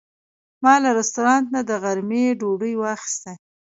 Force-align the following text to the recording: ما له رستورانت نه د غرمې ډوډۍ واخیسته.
ما 0.63 0.73
له 0.83 0.89
رستورانت 0.99 1.47
نه 1.55 1.61
د 1.69 1.71
غرمې 1.83 2.25
ډوډۍ 2.39 2.73
واخیسته. 2.77 3.31